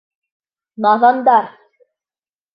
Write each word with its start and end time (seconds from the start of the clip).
Наҙандар! 0.85 1.51